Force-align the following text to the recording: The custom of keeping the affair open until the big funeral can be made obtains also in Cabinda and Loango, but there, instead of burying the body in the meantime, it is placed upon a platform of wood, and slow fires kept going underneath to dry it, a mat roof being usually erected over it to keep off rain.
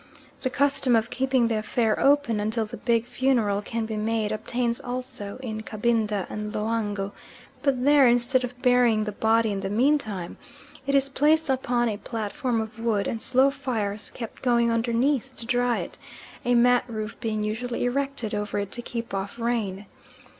The 0.41 0.49
custom 0.49 0.95
of 0.95 1.11
keeping 1.11 1.47
the 1.47 1.59
affair 1.59 1.99
open 1.99 2.39
until 2.39 2.65
the 2.65 2.75
big 2.77 3.05
funeral 3.05 3.61
can 3.61 3.85
be 3.85 3.97
made 3.97 4.31
obtains 4.31 4.81
also 4.81 5.37
in 5.43 5.61
Cabinda 5.61 6.25
and 6.27 6.51
Loango, 6.51 7.11
but 7.61 7.85
there, 7.85 8.07
instead 8.07 8.43
of 8.43 8.59
burying 8.63 9.03
the 9.03 9.11
body 9.11 9.51
in 9.51 9.59
the 9.59 9.69
meantime, 9.69 10.37
it 10.87 10.95
is 10.95 11.07
placed 11.07 11.51
upon 11.51 11.87
a 11.87 11.97
platform 11.97 12.59
of 12.61 12.79
wood, 12.79 13.07
and 13.07 13.21
slow 13.21 13.51
fires 13.51 14.09
kept 14.09 14.41
going 14.41 14.71
underneath 14.71 15.35
to 15.35 15.45
dry 15.45 15.77
it, 15.77 15.99
a 16.45 16.55
mat 16.55 16.83
roof 16.87 17.19
being 17.19 17.43
usually 17.43 17.85
erected 17.85 18.33
over 18.33 18.57
it 18.57 18.71
to 18.71 18.81
keep 18.81 19.13
off 19.13 19.37
rain. 19.37 19.85